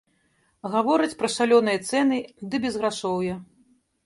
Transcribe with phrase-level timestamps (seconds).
[0.75, 2.17] Гавораць пра шалёныя цэны
[2.49, 3.39] ды безграшоўе.